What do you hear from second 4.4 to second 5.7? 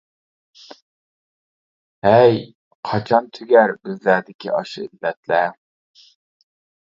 ئاشۇ ئىللەتلەر؟.